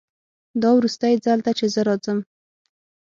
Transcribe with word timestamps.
دا 0.61 0.69
وروستی 0.75 1.13
ځل 1.25 1.39
ده 1.45 1.51
چې 1.59 1.65
زه 1.73 1.81
راځم 1.87 2.19